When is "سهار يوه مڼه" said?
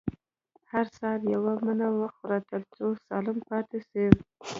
0.95-1.87